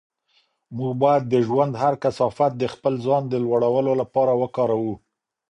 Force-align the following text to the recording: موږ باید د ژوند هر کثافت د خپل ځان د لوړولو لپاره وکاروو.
موږ 0.77 0.93
باید 1.03 1.23
د 1.27 1.35
ژوند 1.47 1.73
هر 1.83 1.93
کثافت 2.03 2.51
د 2.57 2.63
خپل 2.73 2.93
ځان 3.05 3.23
د 3.27 3.33
لوړولو 3.43 3.91
لپاره 4.01 4.31
وکاروو. 4.41 4.93